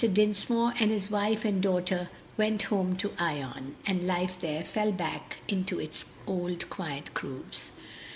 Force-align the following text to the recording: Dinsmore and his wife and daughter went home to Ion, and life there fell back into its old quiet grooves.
Dinsmore 0.11 0.73
and 0.79 0.89
his 0.89 1.11
wife 1.11 1.45
and 1.45 1.61
daughter 1.61 2.09
went 2.35 2.63
home 2.63 2.95
to 2.97 3.11
Ion, 3.19 3.75
and 3.85 4.07
life 4.07 4.35
there 4.41 4.63
fell 4.65 4.91
back 4.91 5.37
into 5.47 5.79
its 5.79 6.05
old 6.25 6.67
quiet 6.71 7.13
grooves. 7.13 7.69